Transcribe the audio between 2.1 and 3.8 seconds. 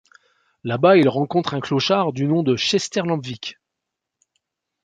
du nom de Chester Lampwick.